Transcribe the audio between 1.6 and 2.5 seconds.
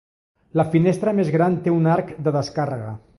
té un arc de